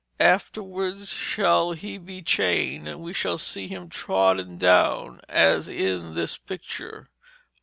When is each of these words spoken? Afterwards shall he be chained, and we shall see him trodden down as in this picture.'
Afterwards 0.19 1.09
shall 1.09 1.73
he 1.73 1.99
be 1.99 2.23
chained, 2.23 2.87
and 2.87 3.01
we 3.01 3.13
shall 3.13 3.37
see 3.37 3.67
him 3.67 3.87
trodden 3.87 4.57
down 4.57 5.21
as 5.29 5.69
in 5.69 6.15
this 6.15 6.37
picture.' 6.39 7.11